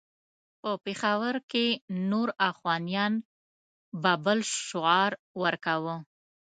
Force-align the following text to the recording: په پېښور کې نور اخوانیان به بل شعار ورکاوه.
په 0.61 0.71
پېښور 0.85 1.35
کې 1.51 1.65
نور 2.11 2.29
اخوانیان 2.49 3.13
به 4.01 4.13
بل 4.25 4.39
شعار 4.67 5.11
ورکاوه. 5.43 5.95